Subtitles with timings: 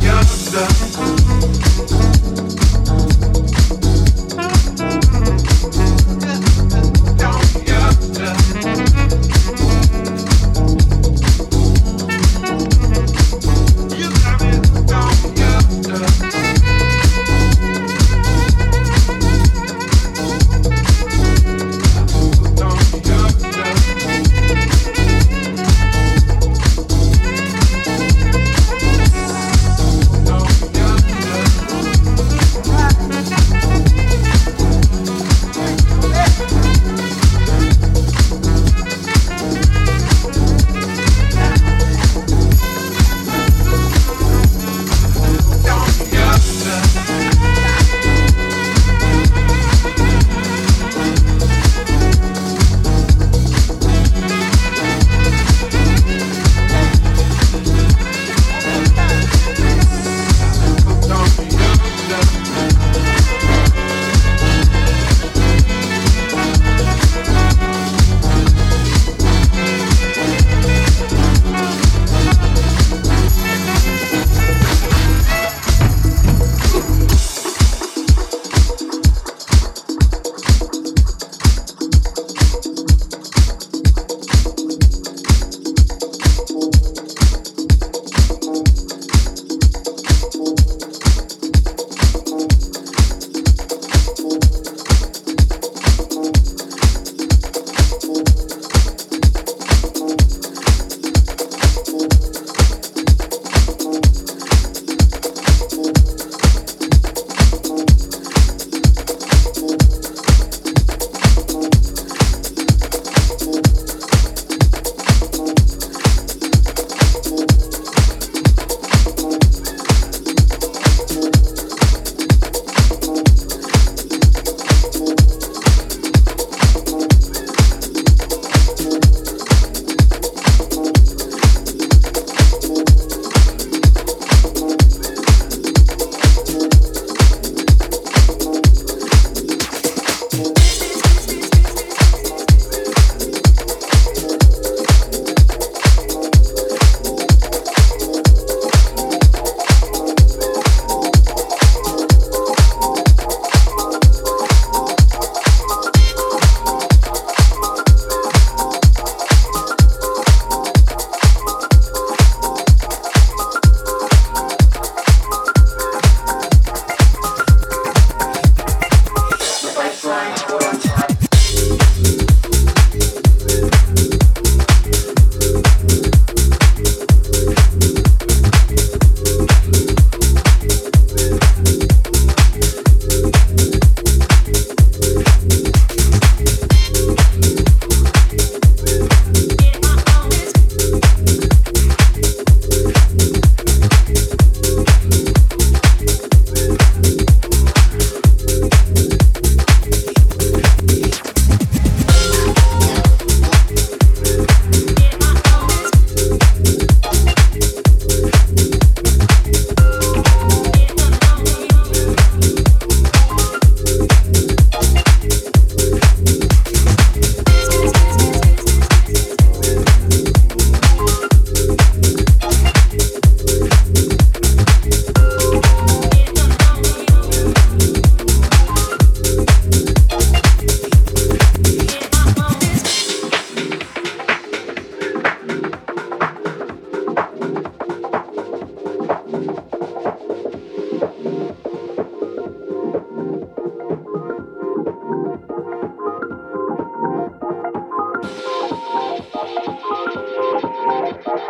[0.00, 1.51] Don't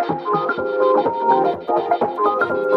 [0.05, 0.21] Thank
[2.57, 2.72] you.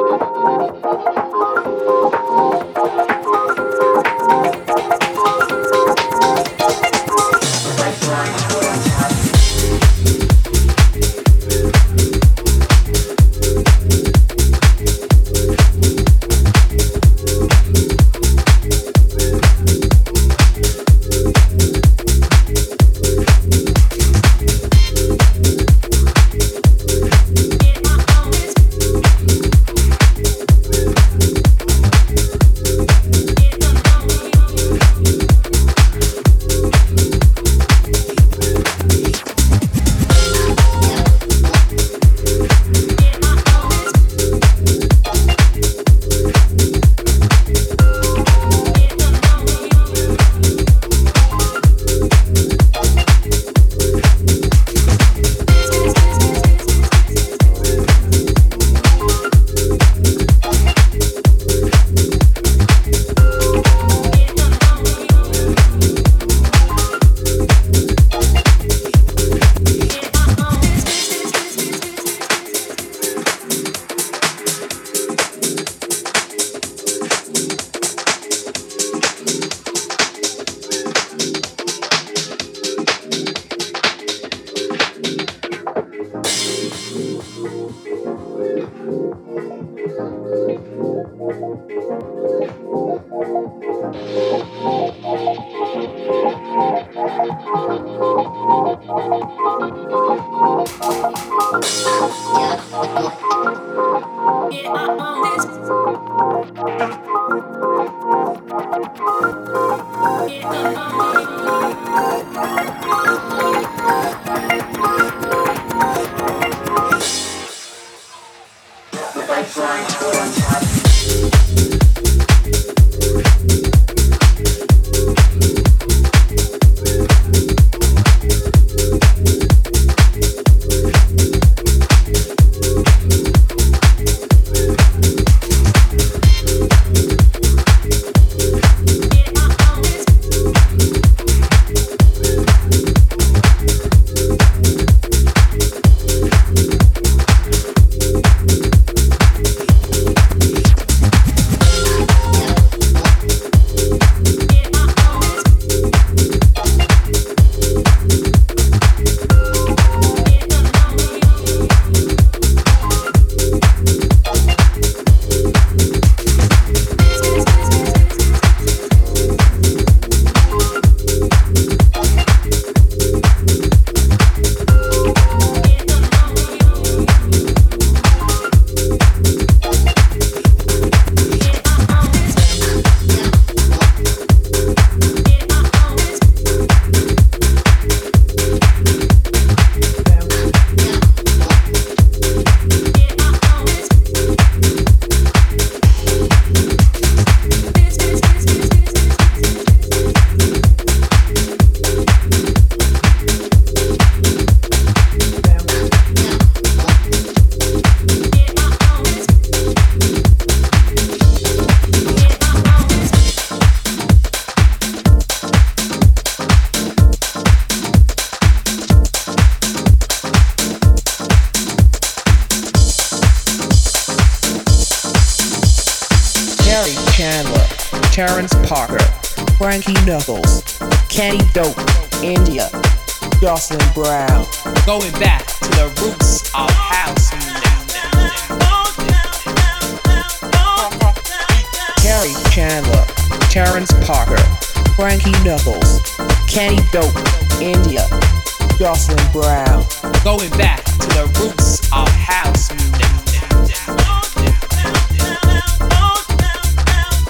[248.85, 249.83] Jocelyn Brown.
[250.23, 253.01] Going back to the roots of house music.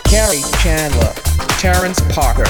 [0.04, 1.14] Kerri Chandler,
[1.58, 2.44] Terrence Parker,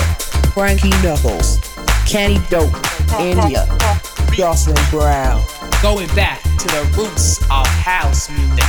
[0.56, 1.60] Frankie Knuckles,
[2.08, 2.74] Kenny Dope,
[3.20, 3.68] India,
[4.34, 5.40] Jocelyn Brown.
[5.84, 8.66] Going back to the roots of house music.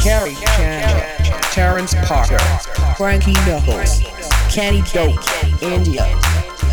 [0.00, 2.38] Kerri Chandler, Terrence Parker,
[2.96, 4.02] Frankie Knuckles,
[4.50, 5.16] Kenny Dope,
[5.62, 6.04] India,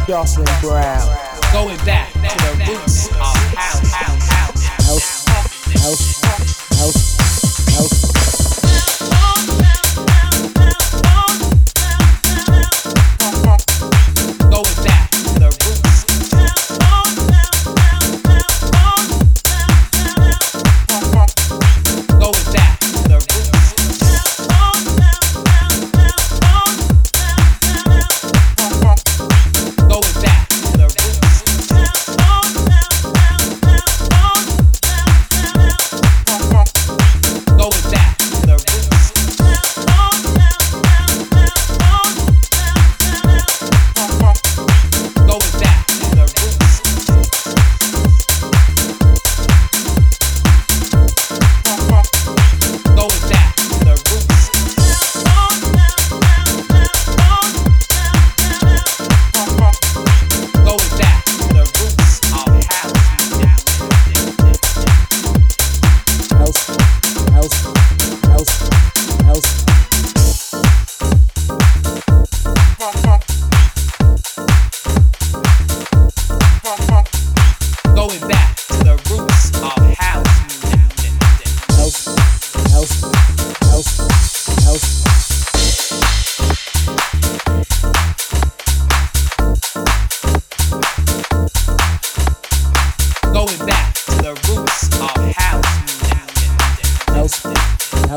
[0.08, 1.16] Jocelyn Brown.
[1.54, 3.14] Going back to the roots of
[3.54, 5.26] house, house, house, house,
[5.74, 6.17] house,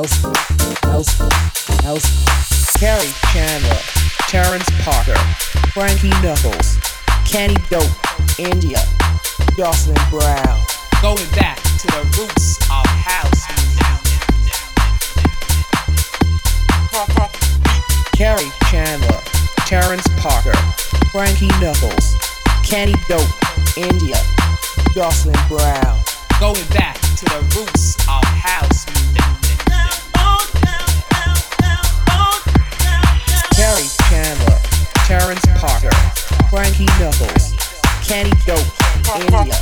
[0.00, 0.22] House,
[0.82, 1.18] House,
[1.84, 2.30] House.
[2.80, 3.76] Kerri Chandler,
[4.30, 5.18] Terrence Parker,
[5.74, 6.78] Frankie Knuckles,
[7.26, 7.84] Kenny Dope,
[8.38, 8.80] India,
[9.58, 10.58] Jocelyn Brown.
[11.02, 13.44] Going back to the roots of house
[18.16, 19.20] Kerri Chandler,
[19.66, 20.56] Terrence Parker,
[21.12, 22.16] Frankie Knuckles,
[22.64, 23.28] Kenny Dope,
[23.76, 24.16] India,
[24.94, 26.00] Jocelyn Brown.
[26.40, 28.86] Going back to the roots of house
[33.70, 34.58] Kerri Chandler,
[35.06, 35.94] Terrence Parker,
[36.50, 37.54] Frankie Knuckles,
[38.02, 38.66] Kenny Dope,
[39.14, 39.54] India,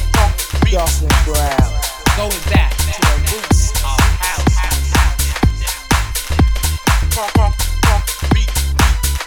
[0.65, 1.69] Jocelyn Brown.
[2.17, 4.57] Going back to the roots of house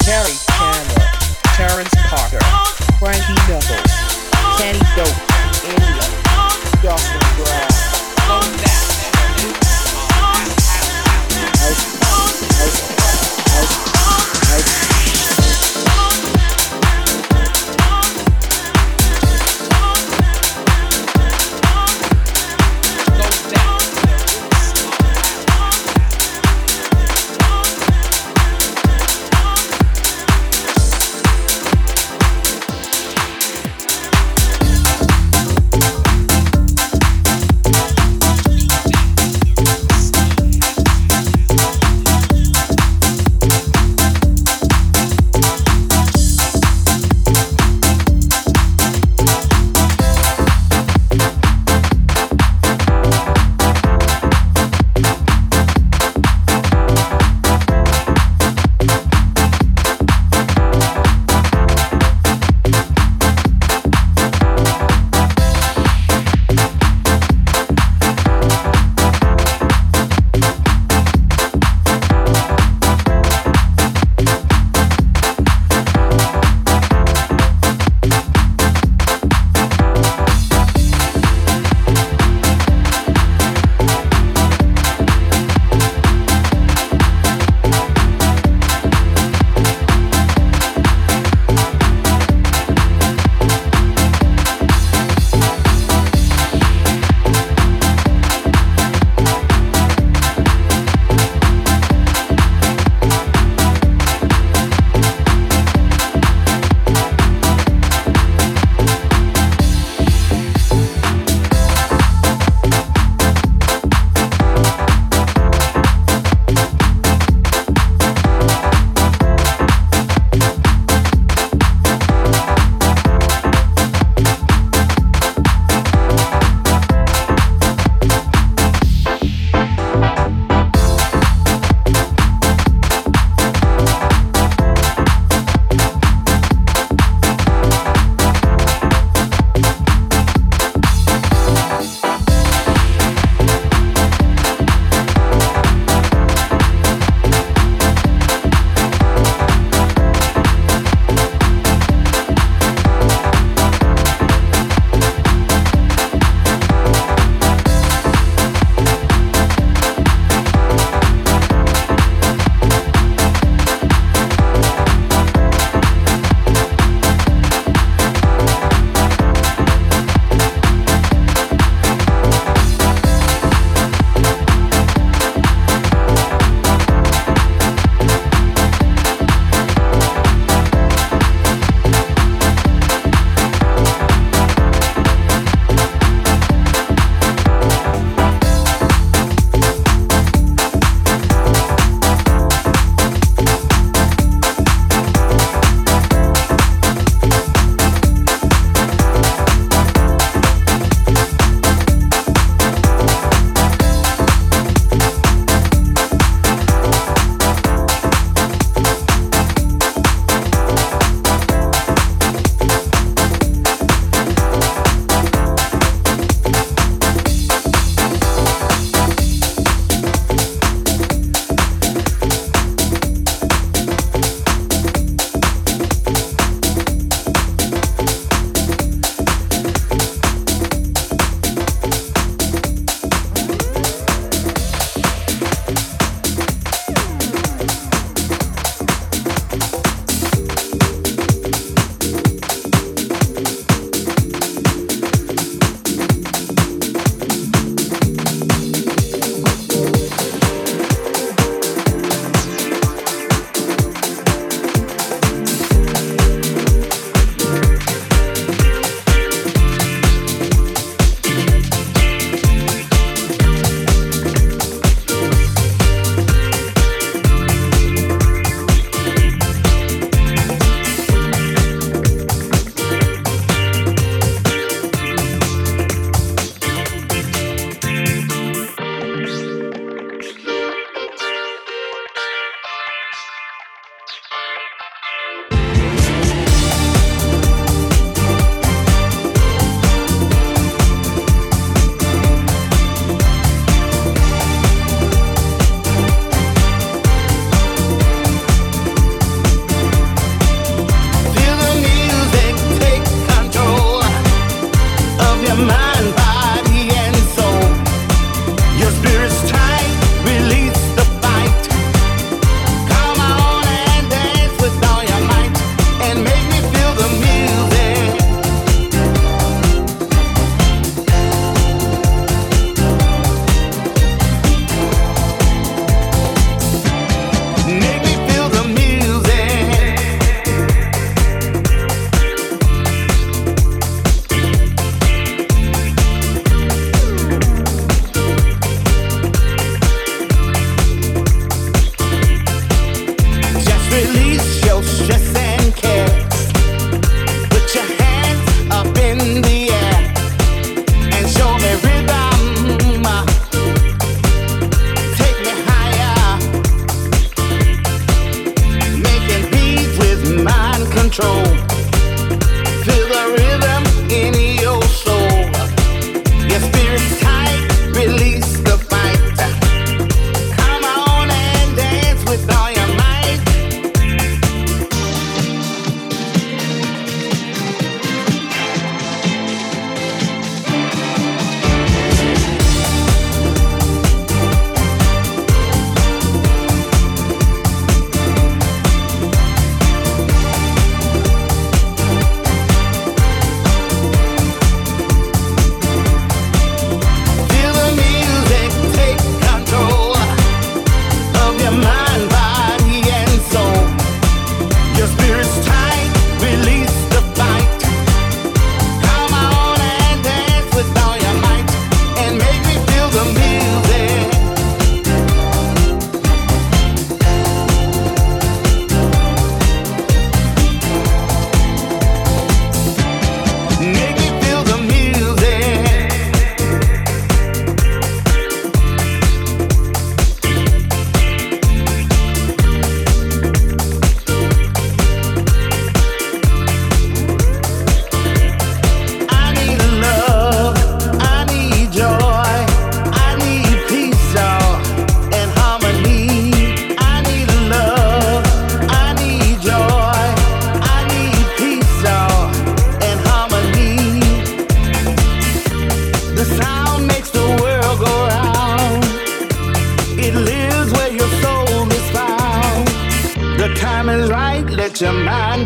[0.02, 1.06] Kerri Chandler,
[1.54, 2.42] Terrence Parker,
[2.98, 3.94] Frankie Knuckles,
[4.58, 5.14] Kenny Dope,
[5.64, 6.06] India,
[6.82, 7.21] Jocelyn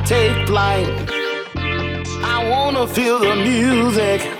[0.05, 0.87] take flight.
[1.55, 4.34] I wanna feel the music.